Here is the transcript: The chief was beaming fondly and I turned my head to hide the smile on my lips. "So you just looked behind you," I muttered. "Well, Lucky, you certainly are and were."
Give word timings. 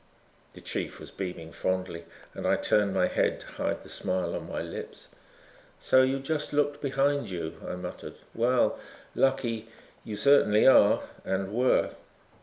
The 0.53 0.61
chief 0.61 0.99
was 0.99 1.11
beaming 1.11 1.51
fondly 1.51 2.05
and 2.33 2.47
I 2.47 2.55
turned 2.55 2.91
my 2.91 3.05
head 3.05 3.39
to 3.41 3.45
hide 3.45 3.83
the 3.83 3.87
smile 3.89 4.33
on 4.33 4.49
my 4.49 4.59
lips. 4.59 5.09
"So 5.79 6.01
you 6.01 6.17
just 6.17 6.53
looked 6.53 6.81
behind 6.81 7.29
you," 7.29 7.57
I 7.67 7.75
muttered. 7.75 8.15
"Well, 8.33 8.79
Lucky, 9.13 9.67
you 10.03 10.15
certainly 10.15 10.65
are 10.65 11.03
and 11.23 11.53
were." 11.53 11.91